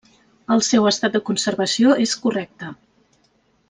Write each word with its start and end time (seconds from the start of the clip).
El 0.55 0.63
seu 0.67 0.87
estat 0.93 1.15
de 1.19 1.21
conservació 1.29 1.95
és 2.09 2.19
correcte. 2.27 2.75